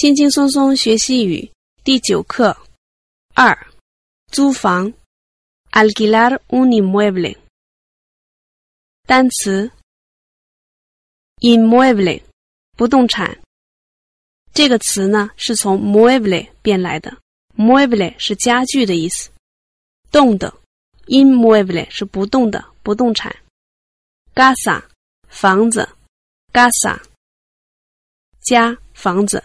[0.00, 1.46] 轻轻松松学习语
[1.84, 2.56] 第九课
[3.34, 3.54] 二
[4.32, 4.90] 租房
[5.72, 7.36] ，alquilar un inmueble。
[9.06, 9.70] 单词
[11.40, 12.22] inmueble
[12.78, 13.38] 不动产
[14.54, 17.14] 这个词呢是从 mueble 变来的
[17.54, 19.28] ，mueble 是家具的意思，
[20.10, 20.50] 动的
[21.08, 23.30] inmueble 是不动的不动产。
[24.34, 24.82] gasa
[25.28, 25.86] 房子
[26.54, 26.98] ，gasa
[28.40, 29.44] 家房子。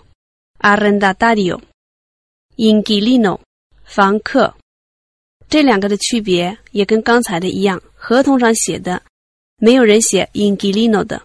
[0.61, 3.39] ，arrendatario，inquilino
[3.85, 4.55] 房客，
[5.49, 9.03] 这两个的区别也跟刚才的一样，合同上写的
[9.59, 11.21] 没有人写 inquilino 的，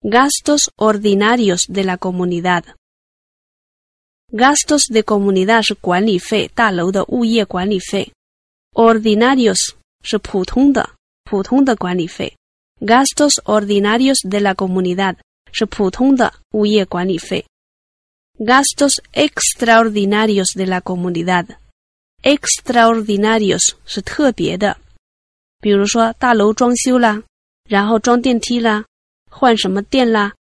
[0.02, 2.64] Gastos ordinarios de la comunidad.
[4.32, 7.46] Gastos de comunidad, guanife, talo de uye
[8.76, 10.96] Ordinarios, shiputunda,
[11.26, 12.36] putunda guanife
[12.84, 15.16] gastos ordinarios de la comunidad
[18.48, 21.46] gastos extraordinarios de la comunidad
[22.24, 24.78] extraordinarios 是特别的，
[25.62, 27.22] 比如说大楼装修啦，
[27.70, 28.84] 然后装电梯啦，
[29.30, 30.34] 换什么电啦，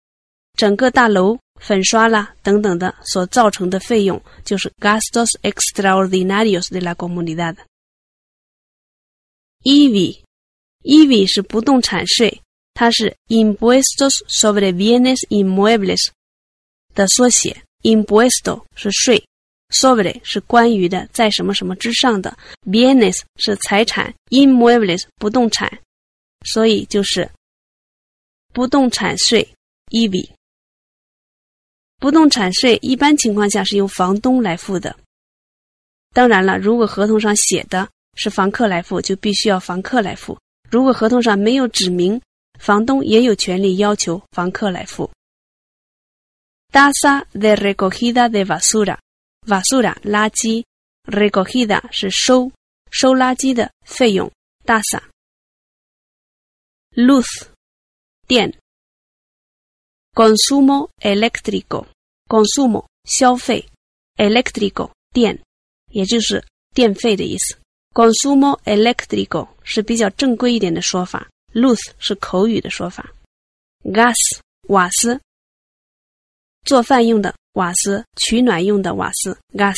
[0.57, 7.55] 整个大楼粉刷啦等等的所造成的费用就是 gastos extraordinarios de la Comunidad.
[10.83, 12.41] Ivy 是不动产税，
[12.73, 16.09] 它是 Impuestos sobre bienes inmuebles
[16.95, 17.55] 的缩写。
[17.83, 19.23] Impuesto 是税
[19.69, 25.71] ，sobre 是关于的，在什么什么之上的，bienes 是财产，inmuebles 不动产，
[26.45, 27.27] 所以就是
[28.53, 29.47] 不动产税
[29.91, 30.31] Ivy。
[31.99, 34.95] 不动产税一般情况下是由房东来付的，
[36.13, 40.35] 当然了，如果合同上写的是房客来付，就必须要房客来付。
[40.71, 42.21] 如果合同上没有指明，
[42.57, 45.11] 房东也有权利要求房客来付。
[46.71, 50.63] Dasa the recogida de basura，basura 垃圾
[51.03, 52.49] ，recogida 是收
[52.89, 54.31] 收垃圾的费用。
[54.63, 55.01] 大 a s a
[56.95, 57.25] luz
[58.25, 58.57] 电
[60.13, 63.67] ，consumo eléctrico，consumo 消费
[64.15, 65.37] ，eléctrico 电，
[65.91, 66.41] 也就是
[66.73, 67.60] 电费的意思。
[67.93, 73.11] Consumo eléctrico 是比较正规一点的说法，Luz 是口语的说法。
[73.83, 74.15] Gas
[74.69, 75.19] 瓦斯
[76.63, 79.37] 做饭用的瓦斯，取暖用的瓦斯。
[79.53, 79.75] Gas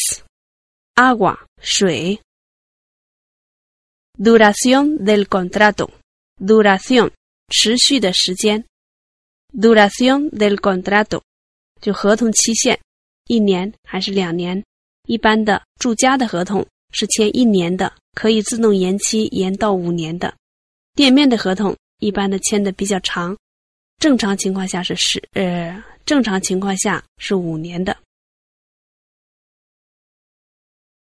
[0.94, 2.20] agua 水。
[4.20, 5.90] Duración del c o n t r a t o
[6.38, 7.12] d u r a c i ó n
[7.50, 8.64] 持续的时间。
[9.56, 11.24] Duración del contrato
[11.82, 12.80] 就合同期限，
[13.26, 14.64] 一年还是两年？
[15.08, 17.92] 一般的住家的合同是签一年的。
[18.14, 20.34] 可以自动延期，延到五年的
[20.96, 23.36] 店面的合同，一般的签的比较长。
[24.00, 27.96] 正常情况下是十，呃，正常情况下是五年的。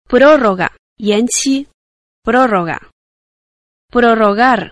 [0.08, 1.68] prorrogar 延期
[2.24, 4.72] ，prorrogar，prorrogar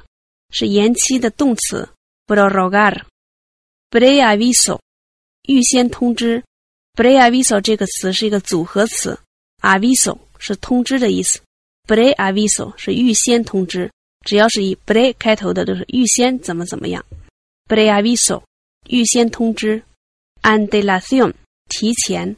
[0.52, 1.88] 是延期的动词。
[2.28, 3.06] p r o r r o g a r
[3.90, 4.80] p r e a v i s o
[5.50, 6.42] 预先通知
[6.94, 9.20] p r e a v i s o 这个词是一个组合词
[9.62, 11.42] a v i s o 是通知的意思。
[11.92, 13.92] pre aviso 是预先通知，
[14.22, 17.04] 只要是以 pre 开头的都是预先怎么怎么样。
[17.68, 18.42] pre aviso
[18.90, 19.84] 预先通知
[20.42, 21.34] ，antelación
[21.68, 22.38] 提前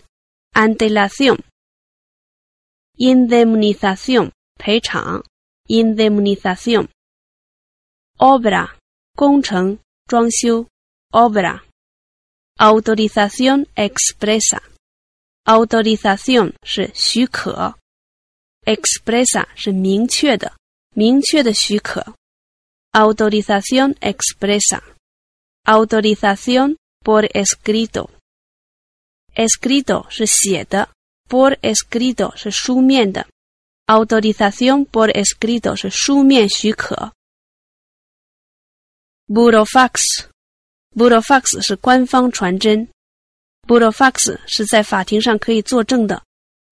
[0.54, 1.38] ，antelación
[2.98, 5.24] indemnización 赔偿
[5.68, 6.88] ，indemnización
[8.18, 8.72] obra
[9.16, 9.78] 工程
[10.08, 10.66] 装修
[11.12, 11.62] ，obra
[12.58, 14.64] autorización expresa
[15.46, 17.78] autorización 是许可。
[18.66, 20.54] expresa 是明确的，
[20.96, 22.06] 明确的许可。
[22.92, 30.90] autorización expresa，autorización por escrito，escrito 是写的
[31.30, 33.28] ，por escrito 是书面的。
[33.88, 37.12] autorización por escrito 是书面许可。
[39.28, 42.88] burofax，burofax 是官方传真
[43.68, 46.22] ，burofax 是在法庭上可以作证的。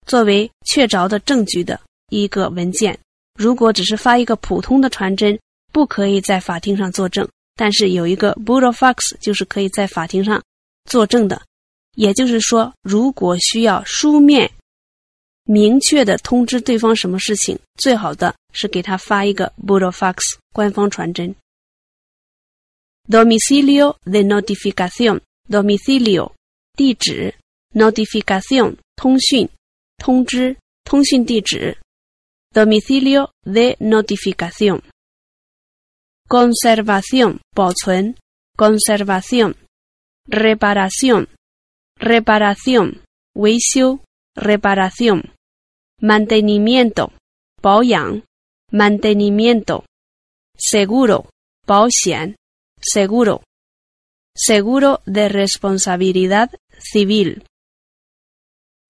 [0.06, 2.98] 作为确凿的证据的一个文件，
[3.38, 5.38] 如果只是发一个普通的传真，
[5.72, 7.26] 不可以在法庭上作证。
[7.54, 10.42] 但是有一个 b u l l of fax，就是可以在法庭上
[10.88, 11.40] 作证的。
[11.96, 14.50] 也就是说，如果需要书面
[15.44, 20.16] 明确的通知对方什么事情，最好的是给他发一个 b u l l of fax
[20.54, 21.34] 官方传真。
[23.10, 26.32] Domicilio，the notificación，domicilio，
[26.76, 27.34] 地址
[27.74, 29.48] ，notificación，通讯。
[32.54, 34.80] domicilio de notificación,
[36.28, 37.40] conservación,
[38.56, 39.56] conservación,
[40.26, 41.28] reparación,
[41.98, 43.02] reparación,
[44.34, 45.32] reparación,
[46.00, 47.12] mantenimiento,
[48.70, 49.84] mantenimiento,
[50.56, 51.30] seguro,
[52.82, 53.40] seguro,
[54.34, 57.44] seguro de responsabilidad civil.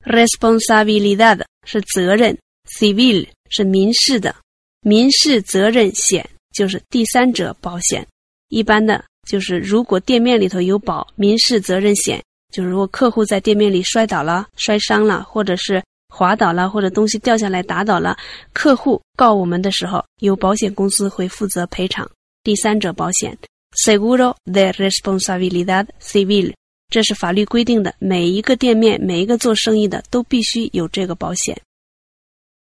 [0.05, 1.47] r e s p o n s a b i l i d a d
[1.67, 2.37] 是责任
[2.69, 4.35] ，civil 是民事的，
[4.83, 8.05] 民事责任险就是第三者保险。
[8.49, 12.21] 一般的就是，如果店面里头有保民事责任险，
[12.53, 18.17] 就是如果客户在店面里摔倒了、摔伤了，或者是滑倒了，或者东西掉下来打倒了，
[18.53, 22.09] 客户告我们的时候，有保险公司会负责赔偿。
[22.43, 23.39] 第三者保险
[23.87, 26.53] ，seguro de responsabilidade civil。
[26.93, 31.59] 这是法律规定的，每一个店面、每一个做生意的都必须有这个保险。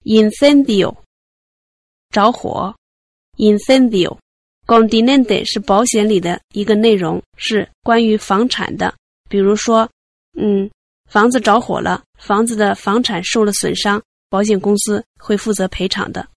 [0.05, 0.97] Incendio，
[2.11, 2.77] 着火。
[3.39, 4.19] i n c e n d i o
[4.69, 8.95] c o n d e n i d 是保险里的一个内容，是关于房产的。
[9.31, 9.89] 比如说，
[10.39, 10.71] 嗯，
[11.11, 16.29] 房子着火了，房子的房产受了损伤，保险公司会负责赔偿的。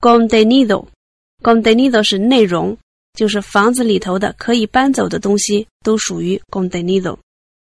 [0.00, 2.76] Condenido，condenido 是内容。
[3.14, 7.16] 就是房子里头的可以搬走的东西都属于共等利得。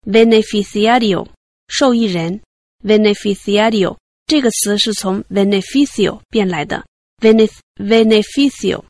[0.08, 1.28] Beneficiario，
[1.68, 2.42] 受益人。
[2.84, 6.84] Beneficiario 这个词是从 beneficio 变来的。
[7.18, 8.86] benef i c i o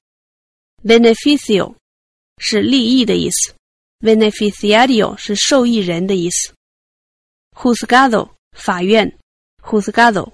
[0.83, 1.75] b e n e f i c i o
[2.39, 3.53] 是利益的意思。
[3.99, 6.51] Beneficiario 是受益人的意思。
[7.55, 9.15] Husgado 法院
[9.63, 10.31] ，Husgado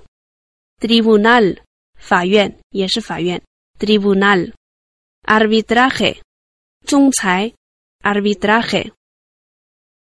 [0.79, 1.57] Tribunal
[1.99, 3.41] 法院也是法院。
[3.79, 4.53] Tribunal
[5.27, 6.17] a r b i t r a h e
[6.85, 7.53] 仲裁
[8.01, 8.91] a r b i t r a h e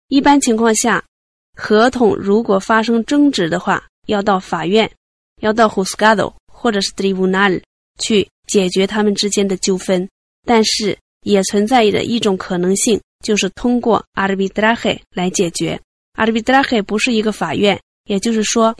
[0.09, 1.03] 一般情况下，
[1.57, 4.91] 合同如果发生争执的话，要到法院，
[5.41, 7.61] 要到 Husgado 或者是 r i b u n a l
[8.01, 10.09] 去解决他们之间的纠纷。
[10.47, 15.81] 但是也存在着一种可能性，就是通过 a r b i t r a h e 来解决。
[16.15, 18.77] a r b i t r a e 不是一个法院，也就是说，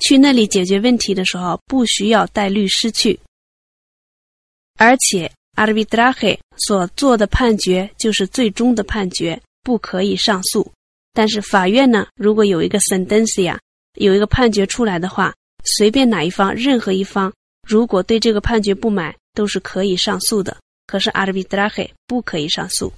[0.00, 3.20] 去那里解决问题的时候不需要带律师去。
[4.78, 10.70] 而且阿尔维德拉赫所做的判决就是最终的判决，不可以上诉。
[11.14, 13.58] 但是法院呢，如果有一个 s e n t e n c i a
[13.94, 17.32] 有一个判决出来的话，随便哪一方，任何一方，
[17.66, 20.54] 如果对这个判决不满，都是可以上诉的。
[20.86, 22.92] 可是阿尔维德拉赫不可以上诉。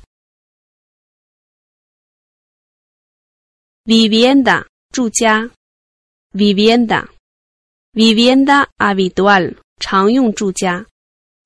[3.84, 5.48] Vivienda 住家
[6.32, 10.84] ，Vivienda，Vivienda habitual 常用住家。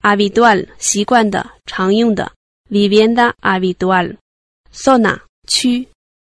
[0.04, 0.66] habitual
[4.70, 5.26] zona zona.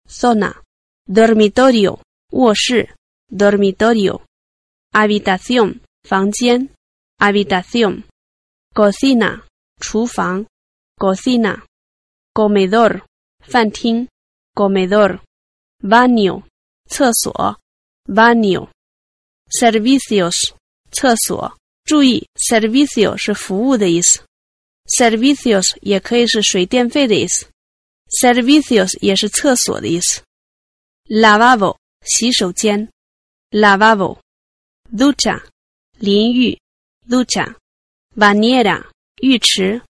[0.08, 0.52] zona
[1.08, 1.98] dormitorio
[3.30, 4.20] Dormitorio
[4.92, 5.80] habitación
[7.18, 8.04] Habitación
[8.74, 9.46] cocina
[10.98, 11.64] cocina
[12.34, 13.04] comedor
[13.42, 14.06] 饭厅
[14.54, 15.22] ，comedor
[15.82, 16.42] baño
[18.08, 18.70] Banio
[19.48, 20.52] servicios
[21.84, 24.20] 注意 s e r v i c i o 是服务的意思
[24.86, 27.46] ，servicios 也可以是水电费的意思
[28.22, 30.20] ，servicios 也是厕所的意思。
[31.08, 32.88] lavabo 洗手间
[33.50, 35.42] ，lavabo，ducha
[35.98, 36.56] 淋浴
[37.08, 38.84] ，ducha，vaniera
[39.20, 39.80] 浴池，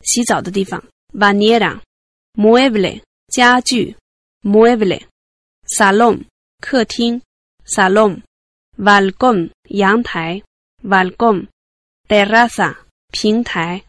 [0.00, 0.82] 洗澡的地方
[1.14, 3.96] ，vaniera，mueble 家具
[4.42, 6.20] ，mueble，salón
[6.60, 7.20] 客厅
[7.64, 10.42] ，salón，balcon 阳台。
[10.86, 13.82] balcón，terraza，平台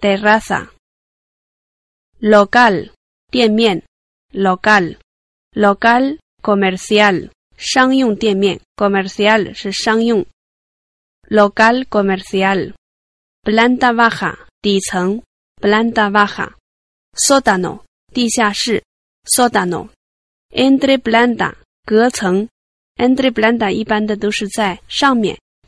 [0.00, 2.90] ，terrasa，local，
[3.30, 3.82] 店面
[4.32, 7.28] ，local，local，comercial，
[7.58, 9.02] 商用店面，comercial 是商用，local c o m e r c i a l 商用店面 c o m e
[9.02, 10.24] r c i a l 是商用
[11.28, 12.72] l o c a l c o m e r c i a l
[13.42, 15.20] p l a n t a baja，底层
[15.60, 17.82] p l a n t a baja，sotano，
[18.14, 18.82] 地下室
[19.24, 19.90] s o t a n o
[20.52, 21.54] e n t r e b l a n t a
[21.84, 22.48] 隔层
[22.96, 25.36] e n t r e b l a n t a 一般的都是在上面。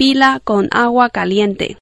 [0.00, 1.76] pila con agua caliente.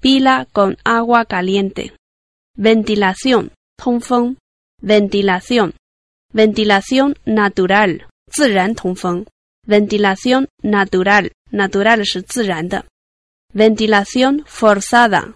[0.00, 1.90] Pila con agua caliente.
[2.56, 3.50] Ventilación,
[4.80, 5.72] Ventilación,
[6.32, 8.06] ventilación natural,
[9.66, 12.00] Ventilación natural, natural
[13.52, 15.34] Ventilación forzada,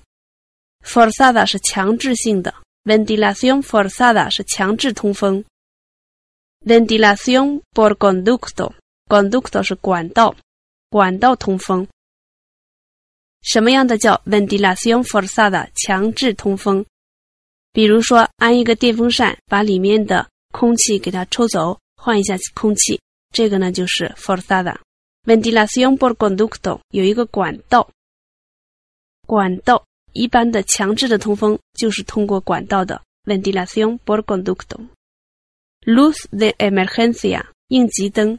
[0.85, 2.55] forzada 是强制性的.
[2.85, 4.29] Ventilación forzada
[6.65, 8.75] Ventilación por conducto,
[9.13, 10.35] Conducto 是管道，
[10.89, 11.87] 管道通风。
[13.43, 16.83] 什么样的叫 ventilación forzada 强制通风？
[17.75, 22.99] 比如说，安一个电风扇，把里面的空气给它抽走，换一下空气。
[23.35, 24.77] 这个呢就是 forzada
[25.27, 27.87] ventilación por conducto 有一个管道，
[29.27, 34.81] 管道一般的强制的通风就是通过管道的 ventilación por conducto.
[35.83, 38.39] Luz de emergencia 应急灯。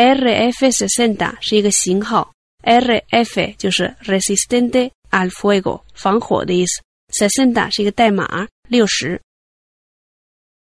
[0.00, 6.80] RFSNDA 是一个型号，RF 就是 resistente al fuego，防火的意思。
[7.10, 9.20] Senda 是一个代码，六十。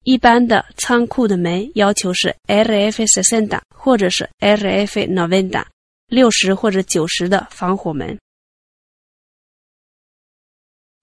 [0.03, 5.65] 一般的仓库的门要求是 RFSNDA 或者是 RFSNOVENDA，
[6.07, 8.19] 六十或者九十的防火门。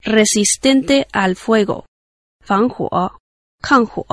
[0.02, 1.87] resistente al fuego，
[2.45, 3.14] 防火、
[3.62, 4.05] 抗火。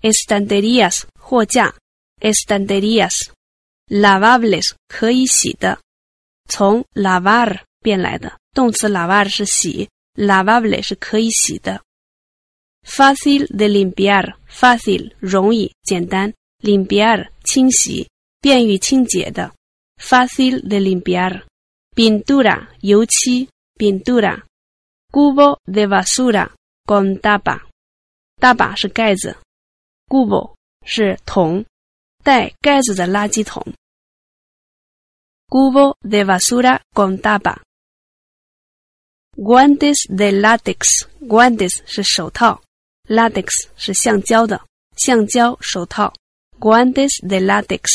[0.00, 1.74] estanterias 货架。
[2.20, 3.32] estanterías,
[3.88, 4.76] lavables
[6.48, 11.80] Son lavar 变来的，动词 lavar 是可以洗的
[12.86, 15.14] fácil de limpiar fácil
[16.62, 17.30] Limpiar,
[18.44, 19.30] y
[19.98, 21.46] fácil de limpiar
[21.94, 22.68] pintura
[23.78, 24.44] pintura.
[25.10, 26.54] cubo de basura
[26.86, 27.66] con tapa
[28.40, 28.74] tapa
[30.06, 31.64] cubo, 是桶。
[32.22, 33.62] 带盖子的垃圾桶。
[35.48, 37.62] Cubo de basura con tapa。
[39.36, 41.08] Guantes de látex。
[41.22, 42.60] Guantes 是手套
[43.08, 44.60] ，látex 是橡胶的，
[44.96, 46.12] 橡胶手套。
[46.58, 47.88] Guantes de látex。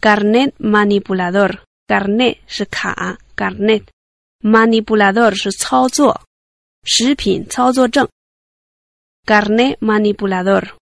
[0.00, 1.52] c a r n e t manipulador。
[1.88, 3.86] c a r n t 是卡 c a r n e t
[4.42, 6.22] manipulador 是操作，
[6.84, 8.08] 食品操作证。
[9.26, 10.81] c a r n e t manipulador。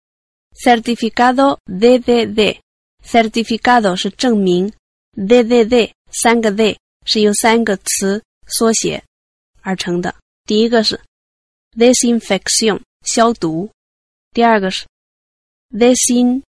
[0.57, 4.71] Certificado z z z，certificado 是证明
[5.27, 9.03] ，z z z 三个 z 是由三个词缩写
[9.62, 10.15] 而成的。
[10.45, 10.97] 第一个是
[11.77, 13.69] disinfection 消毒，
[14.31, 14.85] 第二个是
[15.71, 16.43] disinsectation，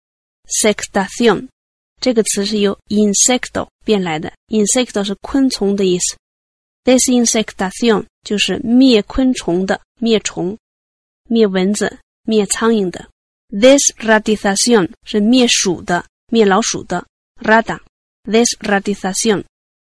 [2.02, 6.18] 这个词是由 insecto 变来的，insecto 是昆虫的意思
[6.84, 10.58] ，disinsectation 就是灭昆虫的，灭虫、
[11.30, 13.08] 灭蚊子、灭苍蝇的。
[13.56, 17.06] This ratización 是灭鼠的、灭老鼠的
[17.40, 17.80] radar。
[18.24, 19.44] This ratización，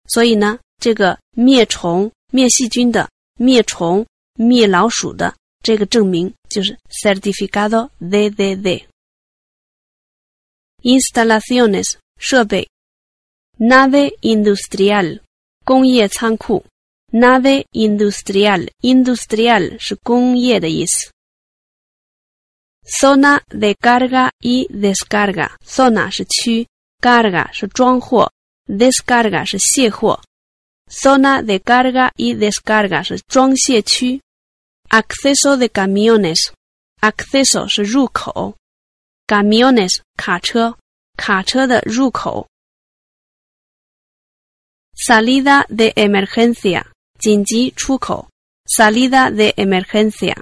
[0.07, 3.09] 所以呢，这个灭虫、灭细菌的、
[3.39, 7.89] 灭虫、灭老鼠的这个证明就是 certificado。
[7.99, 8.85] They they they。
[10.83, 12.69] Instalaciones 设备
[13.57, 15.21] ，nave industrial
[15.65, 16.63] 工业仓库
[17.11, 21.09] ，nave industrial industrial 是工业的意思。
[22.89, 25.57] Zona de carga y descarga.
[25.61, 26.09] Zona
[27.01, 28.31] Carga Descarga Descarga 是装货
[28.65, 29.45] ，descarga
[30.89, 33.03] Zona de carga y descarga
[34.89, 36.53] Acceso de camiones.
[37.01, 38.55] Acceso Camiones, 是入口
[39.27, 40.01] ，camiones
[44.95, 46.85] Salida de emergencia
[48.65, 50.33] Salida de emergencia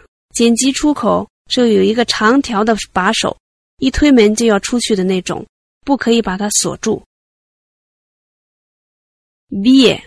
[1.49, 3.35] 就有一个长条的把手，
[3.77, 5.45] 一推门就要出去的那种，
[5.81, 7.01] 不可以把它锁住。
[9.49, 10.03] v e a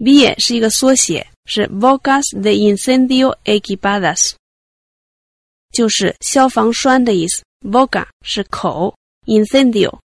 [0.00, 4.32] v e a 是一个缩写，是 v o g a s the incendio equipadas"，
[5.72, 7.42] 就是消防栓的意思。
[7.60, 8.92] v o g a 是口
[9.26, 9.96] ，"incendio"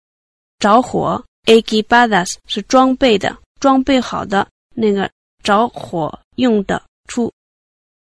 [0.58, 5.10] 着火，"equipadas" 是装备的，装备好的那个
[5.42, 7.32] 着火用的出，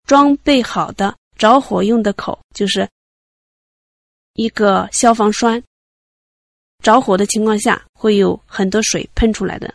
[0.08, 1.16] 装备好的。
[1.40, 2.88] 着火用的口就是
[4.34, 5.64] 一个消防栓。
[6.84, 9.74] 着火的情况下会有很多水喷出来的。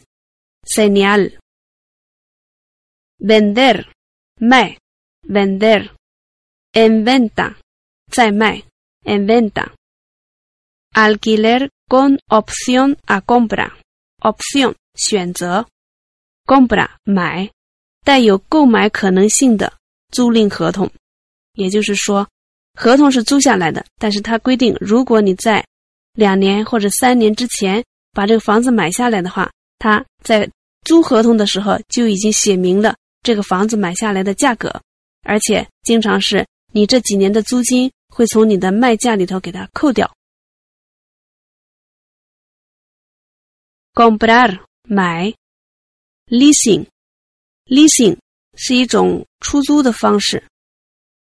[0.70, 1.40] s e ñ a l
[3.20, 3.86] vender
[4.40, 4.78] 卖
[5.28, 7.56] ，vender，en venta
[8.12, 8.62] 在卖
[9.04, 9.77] ，en venta。
[10.98, 15.68] Alquiler con opción a compra，o p i o n 选择
[16.48, 17.52] ，compra 买，
[18.04, 19.72] 带有购买可能性的
[20.12, 20.90] 租赁合同。
[21.54, 22.28] 也就是说，
[22.74, 25.64] 合同是租下来的，但是它规定，如果你在
[26.16, 27.84] 两年或者三年之前
[28.14, 30.50] 把这个房子买下来的话，它在
[30.84, 34.74] 租合同的时候就已经写明了这个房子买下来的价格，
[35.24, 40.12] 而且经常是你这几年的租金会从你的卖价里头给它扣掉。
[43.98, 45.34] comprar 买
[46.30, 46.86] leasing
[47.68, 48.16] leasing
[48.56, 50.44] 是一种出租的方式，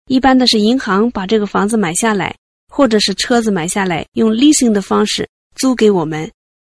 [0.09, 2.35] 一般的是银行把这个房子买下来，
[2.68, 6.31] 或者是车子买下来，用 leasing 的方式租给我们，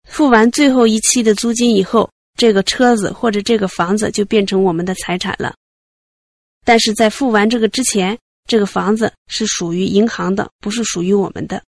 [0.08, 5.52] 付完最后一期的租金以后，这个车子或者这个房子就变成我们的财产了。
[6.64, 8.16] 但是在付完这个之前，
[8.48, 11.60] 这个房子是属于银行的，不是属于我们的。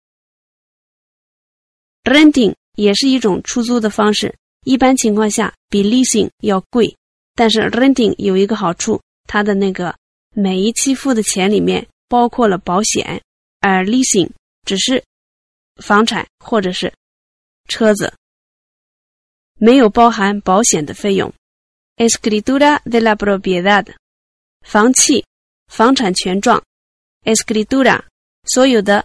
[2.04, 4.34] renting 也是一种出租的方式，
[4.64, 6.94] 一般情况下比 leasing 要贵，
[7.34, 9.94] 但是 renting 有一个好处，它的那个
[10.34, 13.22] 每一期付的钱里面包括了保险，
[13.60, 14.28] 而 leasing
[14.64, 15.02] 只是
[15.80, 16.92] 房产或者是
[17.68, 18.12] 车子
[19.58, 21.32] 没有包含保险的费用。
[21.96, 23.86] Escritura de la propiedad，
[24.66, 25.24] 房契、
[25.68, 26.60] 房产权状。
[27.22, 28.02] Escritura
[28.44, 29.04] 所有的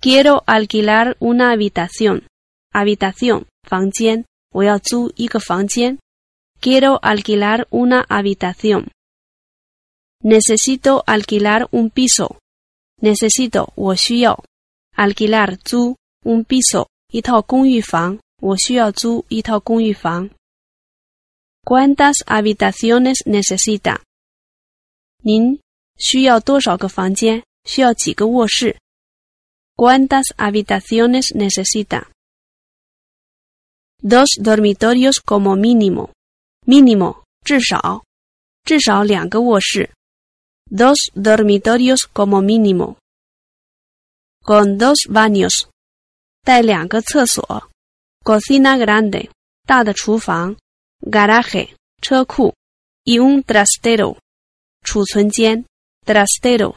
[0.00, 2.26] Quiero alquilar una habitación.
[2.72, 3.46] Habitación,
[6.60, 8.88] Quiero alquilar una habitación.
[10.22, 12.38] Necesito alquilar un piso.
[13.02, 14.38] Necesito 我需要
[14.94, 16.86] alquilar 租 un piso
[21.64, 24.02] ¿Cuántas habitaciones necesita?
[25.22, 25.58] 您
[25.98, 27.42] 需要多少个房间？
[27.64, 28.76] 需要几个卧室？
[29.84, 32.10] ¿Cuántas habitaciones necesita?
[34.14, 36.12] Dos dormitorios como mínimo.
[36.66, 38.02] Mínimo, 至少,
[40.70, 42.98] Dos dormitorios como mínimo.
[44.44, 45.54] Con dos baños.
[48.22, 49.30] Cocina grande,
[52.02, 52.52] 车库.
[53.06, 54.18] Y un trastero,
[56.04, 56.76] Trastero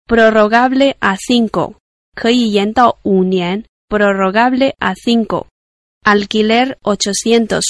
[0.09, 1.75] prorrogable a cinco.
[2.17, 5.47] 可以延到五年 prorrogable a cinco.
[6.07, 7.61] alquiler 800.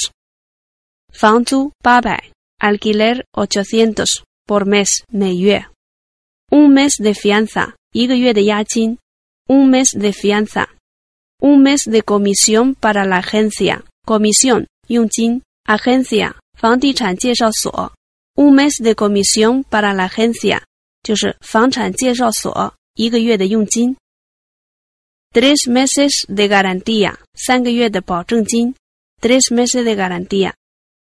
[1.12, 4.22] 房租 Pabe alquiler ochocientos.
[4.46, 5.66] por mes, yue.
[6.52, 8.98] un mes de fianza, de yachin.
[9.48, 10.68] un mes de fianza.
[11.40, 14.68] un mes de comisión para la agencia, comisión,
[15.10, 16.34] chin agencia
[18.34, 20.64] un mes de comisión para la agencia
[25.32, 27.18] tres meses de garantía
[29.20, 30.54] tres meses de garantía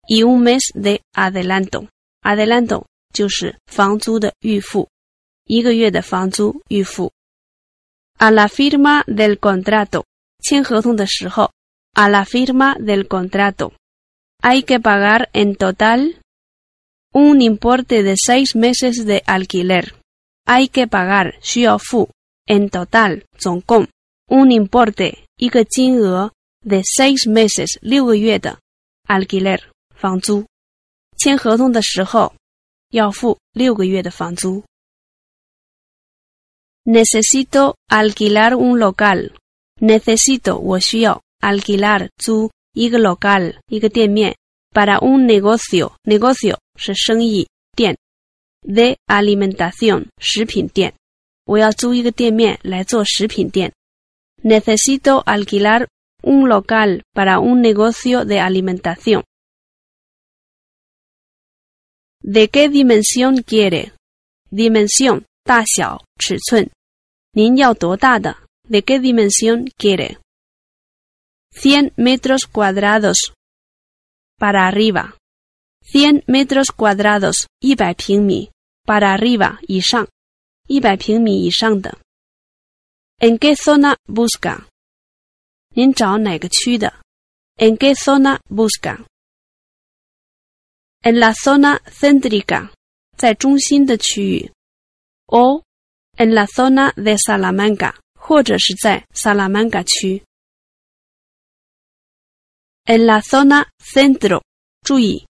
[0.07, 1.89] y un mes de adelanto
[2.23, 2.87] adelanto
[8.17, 10.05] A la firma del contrato
[11.97, 13.73] A la firma del contrato。
[14.47, 16.19] hay que pagar en total
[17.15, 19.95] un importe de seis meses de alquiler.
[20.47, 21.33] Hay que pagar
[21.81, 22.11] fu
[22.47, 23.25] en total
[23.65, 23.87] Kong
[24.29, 28.57] un importe de seis meses de
[29.09, 29.61] alquiler
[36.87, 39.33] Necesito alquilar un local.
[39.81, 43.55] Necesito 我需要 alquilar zu, 一个 local
[44.75, 46.59] para un negocio negocio
[48.67, 50.11] De alimentación
[54.43, 55.89] Necesito alquilar
[56.23, 59.25] un local para un negocio de alimentación.
[62.23, 63.93] ¿De qué dimensión quiere?
[64.51, 65.27] Dimensión
[68.69, 70.19] ¿De qué dimensión quiere?
[71.55, 73.17] 100 metros cuadrados.
[74.39, 75.17] Para arriba.
[75.83, 78.51] 100 metros cuadrados, 100平米,
[78.85, 80.09] para arriba, 以上,
[80.69, 81.97] 100平米以上的.
[83.21, 84.67] ¿En qué zona busca?
[85.77, 86.93] 您找哪个区的?
[87.57, 89.05] ¿En qué zona busca?
[91.03, 92.71] En la zona céntrica,
[93.17, 94.51] 在中心的区域,
[95.27, 95.63] o
[96.17, 99.85] en la zona de Salamanca, 或者是在 Salamanca
[102.87, 104.43] En la zona centro，
[104.83, 105.25] 注意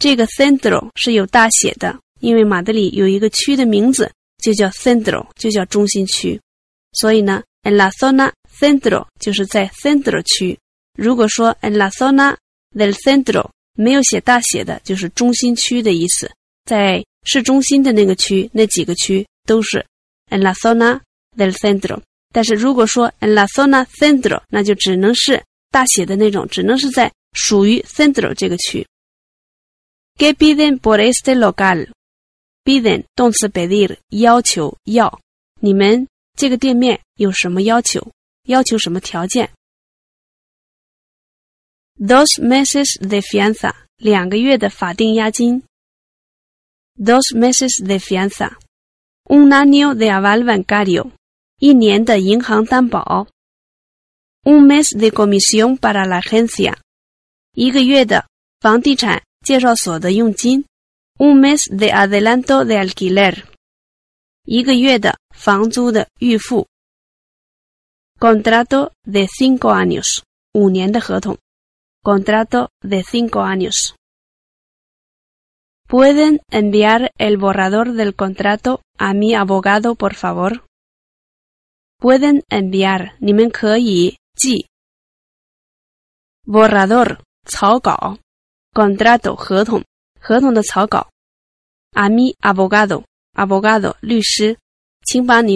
[0.00, 4.10] 这个 centro 是有大写的，因为马德里有一个区的名字
[4.42, 6.40] 就叫 centro，就叫中心区。
[6.98, 10.58] 所以呢，en la zona centro 就是在 centro 区。
[10.98, 12.34] 如果说 en la zona
[12.74, 16.30] del centro 没有写大写的，就是中心区的意思，
[16.64, 19.84] 在市中心的那个区，那几个区都是
[20.30, 21.00] en la zona
[21.36, 22.00] del centro。
[22.32, 25.42] 但是如果说 en la zona centro，那就只能是。
[25.74, 28.86] 大写的那种，只能是在属于 Centro 这个区。
[30.16, 31.88] ¿Qué bien borres de local?
[32.64, 33.02] Bien.
[33.16, 35.18] 动词 b e l i r 要求要
[35.60, 36.06] 你们
[36.38, 38.00] 这个店面有什么要求？
[38.46, 39.50] 要求什么条件
[41.98, 43.74] ？Dos meses de fianza.
[43.96, 45.60] 两个月的法定押金。
[46.96, 48.52] Dos meses de fianza.
[49.24, 51.10] Un año de aval bancario.
[51.58, 53.26] 一年的银行担保。
[54.44, 56.74] un mes de comisión para la agencia,
[61.16, 63.34] Un mes de adelanto de alquiler.
[63.36, 63.44] alquiler，
[64.46, 66.66] 一个月的房租的预付
[68.20, 70.20] ，contrato de cinco años.
[70.20, 71.38] años，五年的合同
[72.02, 73.94] ，contrato de cinco años.
[75.88, 80.64] ¿Pueden enviar el borrador del contrato a mi abogado, por favor?
[81.98, 84.16] Pueden enviar, yi.
[84.40, 84.42] G
[86.46, 88.18] borrador, 草稿,草稿
[88.74, 89.36] ，contrato
[91.94, 93.96] A mi abogado abogado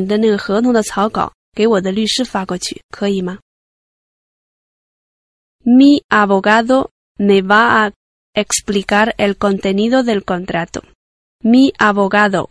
[0.05, 2.73] Mi
[6.11, 7.93] abogado me va a
[8.35, 10.83] explicar el contenido del contrato.
[11.43, 12.49] Mi abogado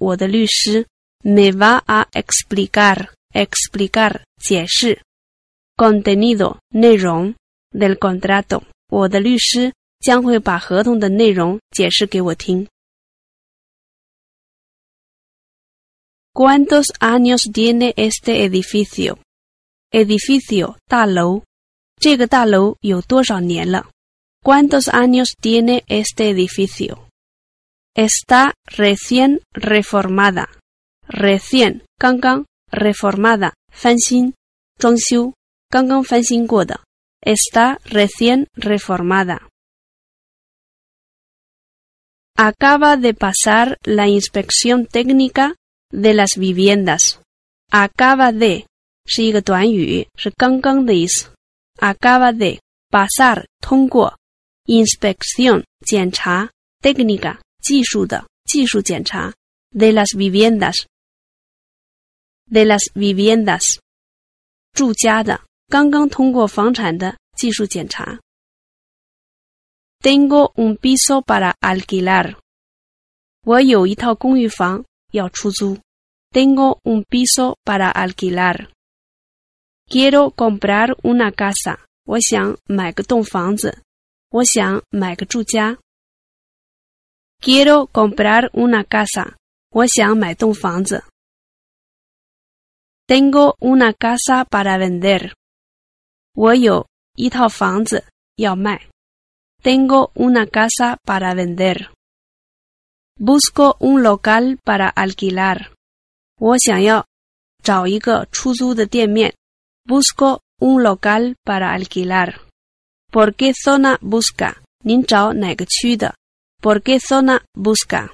[1.23, 4.23] me va a explicar explicar
[5.77, 7.35] contenido Nerong
[7.71, 8.63] del contrato.
[8.89, 9.05] ¿Cuántos
[16.99, 19.19] años tiene este edificio?
[19.91, 20.77] Edificio
[24.53, 27.07] cuántos años tiene este edificio?
[27.95, 30.49] Está recién reformada.
[31.07, 34.33] Recién Kankan reformada 翻新
[34.77, 35.33] 装修。
[37.21, 39.49] está recién reformada.
[42.37, 45.55] Acaba de pasar la inspección técnica
[45.91, 47.21] de las viviendas.
[47.71, 48.67] Acaba de
[51.79, 54.15] Acaba de pasar 通过
[54.65, 56.49] inspección 检查
[56.81, 59.31] técnica 技术的技术检查
[59.71, 60.87] de las viviendas
[62.49, 63.79] de las viviendas
[64.73, 68.19] 住家的刚刚通过房产的技术检查。
[70.01, 72.37] Tengo un piso para alquilar。
[73.43, 75.77] 我有一套公寓房要出租。
[76.31, 78.69] Tengo un piso para alquilar。
[79.89, 81.79] Quiero comprar una casa。
[82.05, 83.81] 我想买个栋房子。
[84.29, 85.77] 我想买个住家。
[87.41, 89.33] Quiero comprar una casa。
[89.71, 91.03] 我想买栋房子。
[93.05, 95.36] Tengo una casa para vender。
[99.63, 101.87] Tengo una casa para vender.
[103.19, 105.73] Busco un local para alquilar.
[106.39, 107.05] Busco
[110.59, 112.33] un local para alquilar.
[113.11, 114.61] ¿Por qué zona busca?
[116.61, 118.13] por qué zona busca?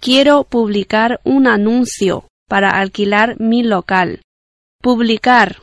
[0.00, 4.22] Quiero publicar un anuncio para alquilar mi local.
[4.80, 5.62] Publicar.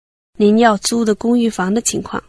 [0.41, 2.23] 您要租的公寓房的情况。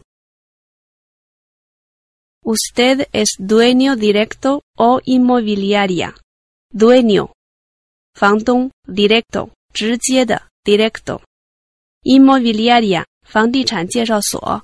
[2.45, 6.13] Usted es dueño directo o inmobiliaria?
[6.69, 7.31] Dueño，
[8.13, 14.63] 房东，directo，直接的，directo，inmobiliaria，房地产介绍所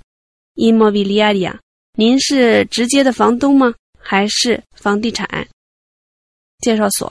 [0.53, 1.57] ，inmobiliaria。
[1.97, 3.73] 您是直接的房东吗？
[3.97, 5.27] 还是房地产
[6.59, 7.09] 介绍所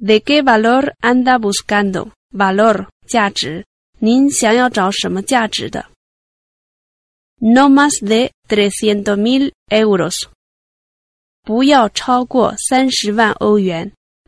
[0.00, 2.12] ？De qué valor anda buscando?
[2.32, 2.86] Valor。
[7.40, 9.52] No más de trescientos mil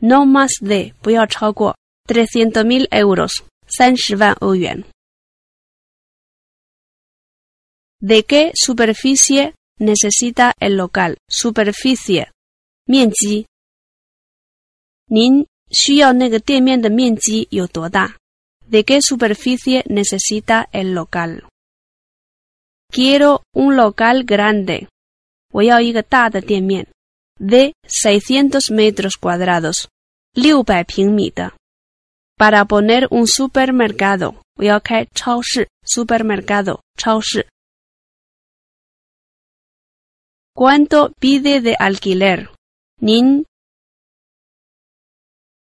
[0.01, 1.75] No más de 不要超过
[2.07, 3.31] trescientos mil euros
[8.01, 11.17] de qué superficie necesita el local?
[11.27, 12.27] Superficie
[12.85, 13.47] 面积。
[15.07, 18.15] 您需要那个店面的面积有多大
[18.67, 21.47] de qué superficie necesita el local.
[22.91, 24.89] Quiero un local grande.
[25.51, 25.77] Voy a
[27.37, 29.89] de 600 metros cuadrados,
[32.37, 34.41] para poner un supermercado.
[35.83, 36.81] supermercado,
[40.55, 42.49] ¿Cuánto pide de alquiler?
[43.01, 43.45] ¿Nin?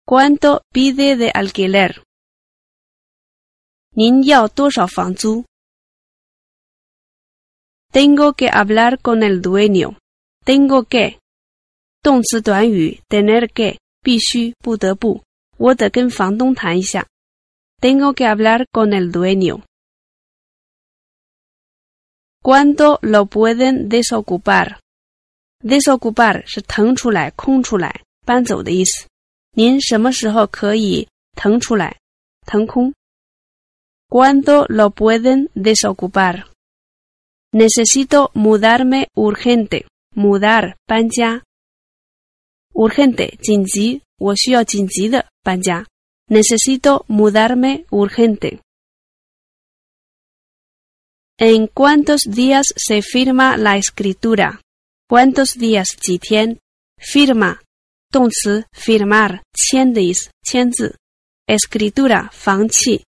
[0.06, 2.04] ¿Cuánto pide de alquiler?
[4.02, 5.44] 您要多少房租
[7.94, 9.96] ？Tengo que hablar con el dueño.
[10.44, 11.20] Tengo que
[12.02, 15.22] 动词短语 tener que 必须不得不，
[15.58, 17.06] 我得跟房东谈一下。
[17.80, 19.62] Tengo que hablar con el dueño.
[22.42, 29.08] ¿Cuándo lo pueden desocupar？Desocupar 是腾出来、空出来、搬走的意思。
[29.52, 31.98] 您什么时候可以腾出来、
[32.48, 32.92] 腾空？
[34.12, 36.48] cuánto lo pueden desocupar.
[37.54, 39.86] Necesito mudarme urgente.
[40.14, 41.44] Mudar, 搬家.
[42.74, 44.02] Urgente, 紧急.
[46.28, 48.62] Necesito mudarme urgente.
[51.40, 54.62] ¿En cuántos días se firma la escritura?
[55.10, 56.60] ¿Cuántos días, chitien?
[57.00, 57.62] Firma,
[58.12, 59.42] dongzi, firmar,
[61.48, 62.32] Escritura,
[62.70, 63.04] chi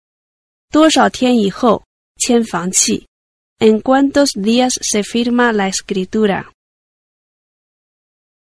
[3.59, 6.51] en cuántos días se firma la escritura?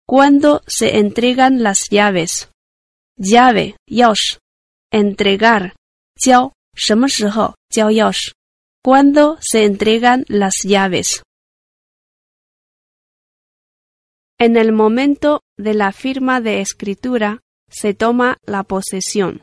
[0.09, 2.51] ¿Cuándo se entregan las llaves?
[3.17, 4.39] Llave, Yosh.
[4.93, 5.75] entregar,
[8.83, 11.23] ¿Cuándo se entregan las llaves?
[14.39, 19.43] En el momento de la firma de escritura se toma la posesión.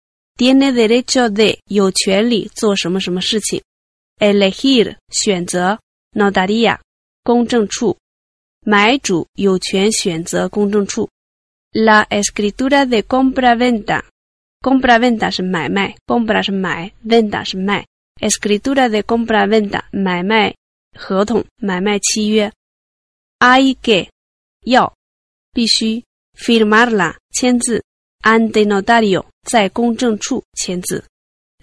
[0.41, 3.61] tiene derecho de 有权利做什么什么事情
[4.19, 5.79] ，elegir 选择
[6.15, 6.79] ，notaría
[11.73, 14.03] la escritura de compraventa
[14.63, 17.43] compraventa 是买卖，compra 是买，venta
[18.19, 20.55] escritura de compraventa 买卖
[20.97, 22.51] 合同、买卖契约
[23.37, 24.09] ，hay que
[24.65, 24.91] 要
[25.53, 26.03] 必须
[26.35, 27.83] firmarla 签字。
[28.21, 29.25] ante notario,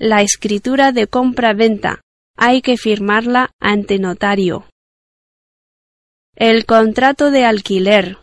[0.00, 2.00] La escritura de compra-venta
[2.36, 4.66] hay que firmarla ante notario.
[6.36, 8.18] El contrato de alquiler,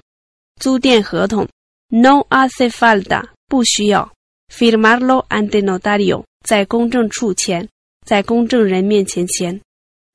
[1.91, 3.33] no hace falta,
[4.49, 6.25] firmarlo ante notario,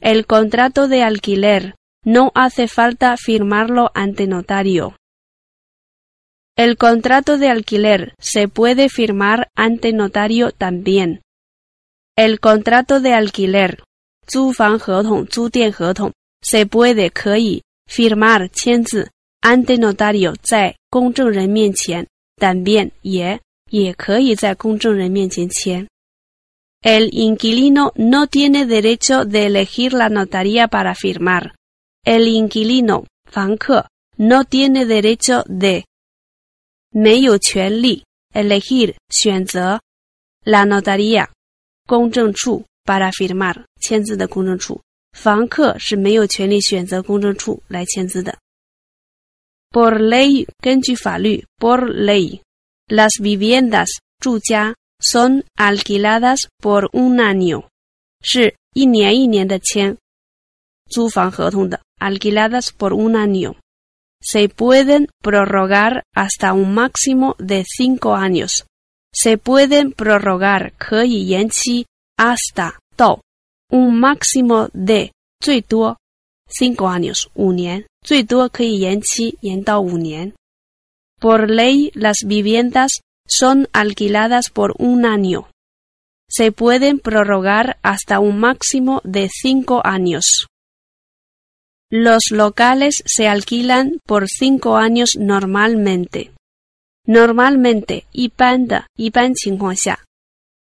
[0.03, 4.95] El contrato de alquiler, no hace falta firmarlo ante notario.
[6.63, 11.23] El contrato de alquiler se puede firmar ante notario también.
[12.19, 13.83] El contrato de alquiler,
[16.43, 17.09] se puede
[17.89, 18.51] firmar
[19.43, 20.33] ante notario
[22.37, 22.93] también
[26.85, 31.55] El inquilino no tiene derecho de elegir la notaría para firmar.
[32.05, 33.87] El inquilino, 房客,
[34.19, 35.87] no tiene derecho de
[36.93, 38.03] 没有权利
[38.35, 38.95] elegir
[40.43, 41.29] la notaría
[41.87, 44.81] 公证处 para firmar 签字的公证处。
[45.17, 48.37] 房客是没有权利选择公证处来签字的。
[49.71, 50.47] Por ley
[51.61, 52.41] Por ley
[52.89, 53.87] las viviendas
[54.19, 57.67] 住家 son alquiladas por un año
[58.21, 59.97] 是一年一年的签
[60.91, 63.55] 租房合同的 alquiladas por un año。
[64.23, 68.67] se pueden prorrogar hasta un máximo de cinco años.
[69.13, 70.75] Se pueden prorrogar
[72.17, 72.81] hasta
[73.71, 75.13] un máximo de
[76.49, 76.89] cinco
[79.79, 80.35] años
[81.21, 85.49] Por ley las viviendas son alquiladas por un año.
[86.29, 90.47] Se pueden prorrogar hasta un máximo de cinco años.
[91.93, 96.31] Los locales se alquilan por cinco años normalmente.
[97.05, 98.05] Normalmente,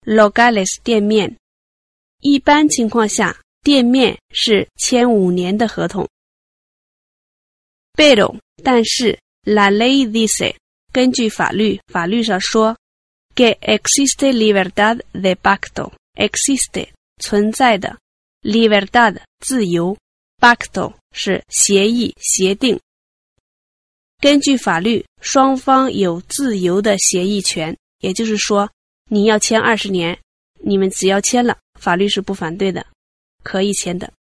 [0.04, 2.76] Locales pero
[5.86, 6.06] tan
[7.94, 10.56] Pero, 但是, la ley dice
[13.34, 16.94] que existe libertad de pacto existe
[18.42, 19.14] libertad
[20.41, 22.78] pacto 是协议、协定。
[24.20, 28.68] 根据法律，双方有自由的协议权，也就是说，
[29.11, 30.16] 你要签二十年，
[30.61, 32.84] 你们只要签了，法律是不反对的，
[33.43, 34.12] 可以签的。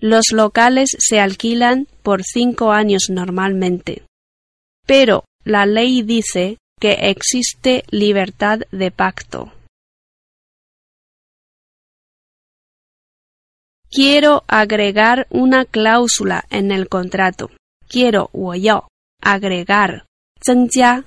[0.00, 4.02] Los locales se alquilan por cinco años normalmente,
[4.86, 9.50] pero la ley dice que existe libertad de pacto.
[13.94, 17.52] Quiero agregar una cláusula en el contrato.
[17.88, 18.88] Quiero yo,
[19.22, 20.04] agregar
[20.40, 21.04] 增加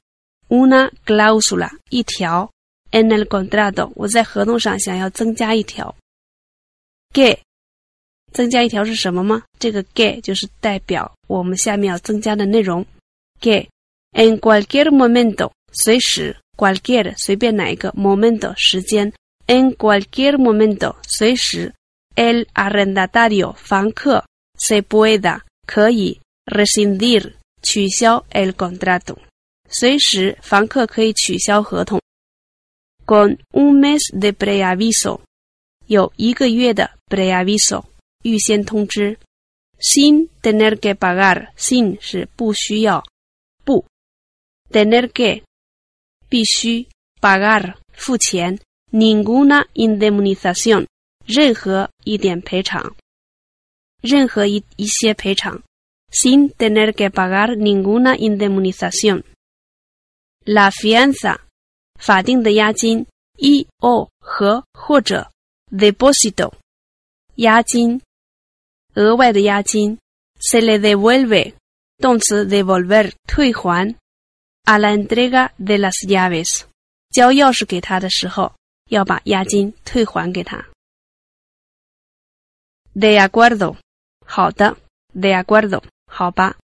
[0.47, 2.49] una cláusula 一条
[2.91, 4.99] en el contrato 增加一
[5.43, 5.93] 条是什么
[7.21, 7.43] 吗?
[8.31, 9.43] 增加一条是什么吗？
[9.59, 10.21] 这个 que
[14.13, 19.11] en cualquier momento 随时 cualquier 随便哪一个 momento 时间
[19.47, 21.73] en cualquier momento 随时。
[22.17, 23.93] el arrendatario Fan
[24.57, 27.37] se pueda, que rescindir,
[28.31, 29.17] el contrato.
[33.05, 35.21] Con un mes de preaviso.
[35.87, 37.89] de preaviso
[39.77, 41.49] Sin tener que pagar.
[41.55, 43.03] Sin pagar,
[43.63, 43.85] pu
[44.71, 45.43] tener que
[46.29, 46.87] 必须
[47.21, 47.77] pagar
[48.91, 50.87] Ninguna indemnización
[51.27, 52.95] 任何一点赔偿，
[54.01, 55.61] 任何一一些赔偿。
[56.09, 61.37] Sin tener que pagar ninguna indemnización，la fianza，
[61.99, 63.05] 法定的押金。
[63.39, 65.29] y o 和或者
[65.77, 66.51] d e p o s i t o
[67.35, 68.01] 押金，
[68.95, 69.99] 额外的押金。
[70.39, 71.53] Se le devuelve，
[72.01, 73.95] 动词 devolver 退还。
[74.65, 76.63] Al entrega de las llaves，
[77.11, 78.53] 交钥匙给他的时候
[78.89, 80.65] 要把押金退还给他。
[82.99, 83.77] De acuerdo.
[84.25, 84.75] jota,
[85.13, 85.83] De acuerdo.
[86.09, 86.57] jopa.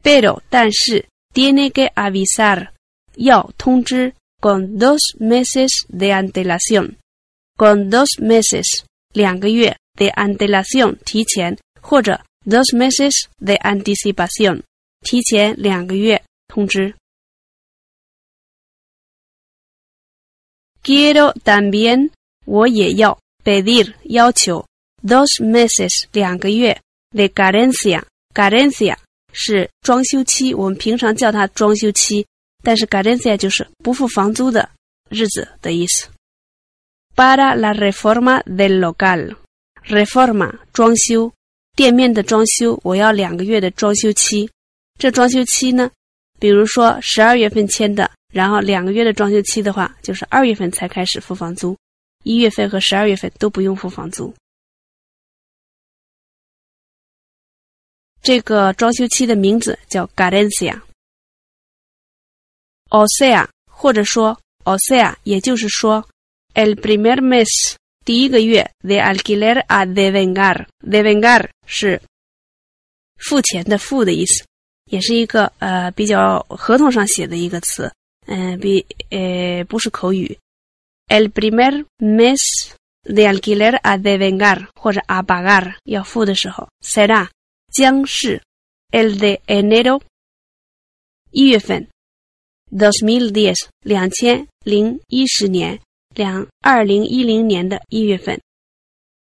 [0.00, 2.72] Pero, 但是, tiene que avisar.
[3.16, 6.98] 要通知 con dos meses de antelación.
[7.58, 11.00] Con dos meses, yue, de antelación,
[12.44, 14.62] dos meses de anticipación,
[15.00, 16.94] 提前两个月通知.
[20.80, 22.10] Quiero también,
[22.46, 24.64] 我也要 beir 要求
[25.06, 26.80] those meses 两个月
[27.14, 28.02] the garantia
[28.34, 28.96] garantia
[29.36, 32.24] 是装修期，我们平常叫它装修期，
[32.62, 34.68] 但是 garantia 就是不付房租的
[35.10, 36.06] 日子的意思。
[37.16, 39.34] para la reforma del local
[39.88, 41.32] reforma 装修
[41.76, 44.48] 店面的装修，我要两个月的装修期。
[45.00, 45.90] 这装修期呢，
[46.38, 51.76] 比如说十二月份签的，然后两个月的装修期的话，就是二月份才开始付房租。
[52.26, 54.34] 一月份和十二月份都不用付房租。
[58.22, 60.82] 这个装修期的名字叫 g a r e n c i a
[62.88, 66.02] o s e a 或者说 o s e a 也就是说
[66.54, 67.74] el primer mes，
[68.06, 72.00] 第一个月 the alquiler are the vengar，the vengar 是
[73.18, 74.46] 付钱的付的意思，
[74.90, 77.92] 也是一个呃比较合同上写的一个词，
[78.26, 80.34] 嗯，比呃不是口语。
[81.08, 85.78] El primer mes de alquiler a devengar o a pagar
[86.80, 87.30] será
[88.90, 90.00] el de enero
[91.30, 91.52] y
[92.70, 94.46] 2010, 2010,
[96.12, 98.38] 2010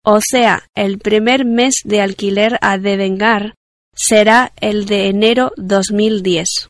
[0.04, 3.54] O sea, el primer mes de alquiler a devengar
[3.94, 6.68] será el de enero 2010.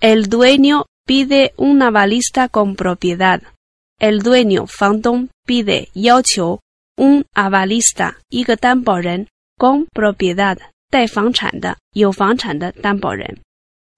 [0.00, 3.40] El dueño pide una balista con propiedad.
[3.98, 6.60] El dueño, Phantom pide Yao
[6.98, 8.18] un avalista,
[9.58, 10.58] con propiedad,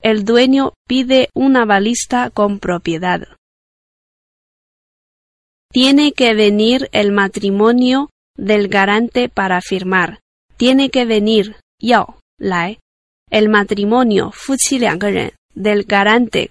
[0.03, 3.23] El dueño pide una balista con propiedad.
[5.73, 10.21] Tiene que venir el matrimonio del garante para firmar.
[10.57, 12.79] Tiene que venir, yao, lai.
[13.31, 14.33] El matrimonio,
[15.55, 16.51] del garante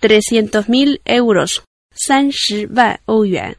[0.00, 1.64] 300.000 euros,
[2.06, 3.56] 30万欧元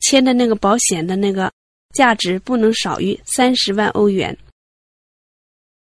[0.00, 1.50] 签的那个保险的那个
[1.94, 3.74] 价值不能少于30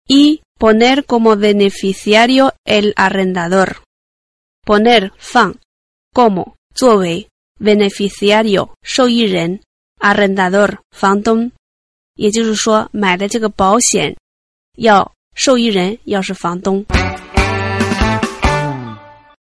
[0.06, 3.82] 1, poner como beneficiario el arrendador.
[4.66, 5.12] Poner arrendador。
[5.12, 5.56] poner 放
[6.12, 7.26] ，como 作为
[7.58, 9.60] ，beneficiario 受益人
[10.00, 11.50] ，arrendador 房东，
[12.16, 14.14] 也就是说买的这个保险
[14.76, 16.84] 要受益人要是房东。